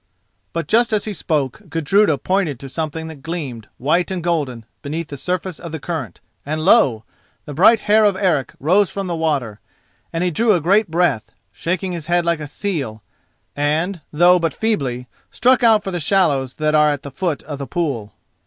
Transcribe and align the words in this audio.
But 0.51 0.67
just 0.67 0.91
as 0.93 1.05
he 1.05 1.13
spoke 1.13 1.61
Gudruda 1.69 2.17
pointed 2.17 2.59
to 2.59 2.67
something 2.69 3.07
that 3.07 3.21
gleamed, 3.21 3.67
white 3.77 4.09
and 4.09 4.23
golden, 4.23 4.65
beneath 4.81 5.09
the 5.09 5.15
surface 5.15 5.59
of 5.59 5.71
the 5.71 5.79
current, 5.79 6.21
and 6.43 6.65
lo! 6.65 7.03
the 7.45 7.53
bright 7.53 7.81
hair 7.81 8.03
of 8.03 8.15
Eric 8.17 8.53
rose 8.59 8.89
from 8.89 9.05
the 9.05 9.15
water, 9.15 9.59
and 10.11 10.23
he 10.23 10.31
drew 10.31 10.53
a 10.53 10.59
great 10.59 10.89
breath, 10.89 11.31
shaking 11.51 11.91
his 11.91 12.07
head 12.07 12.25
like 12.25 12.39
a 12.39 12.47
seal, 12.47 13.03
and, 13.55 14.01
though 14.11 14.39
but 14.39 14.55
feebly, 14.55 15.05
struck 15.29 15.61
out 15.61 15.83
for 15.83 15.91
the 15.91 15.99
shallows 15.99 16.55
that 16.55 16.73
are 16.73 16.89
at 16.89 17.03
the 17.03 17.11
foot 17.11 17.43
of 17.43 17.59
the 17.59 17.67
pool. 17.67 18.11